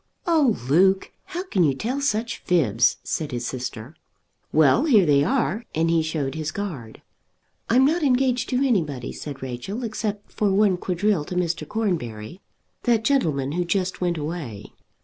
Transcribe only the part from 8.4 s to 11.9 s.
to anybody," said Rachel; "except for one quadrille to Mr.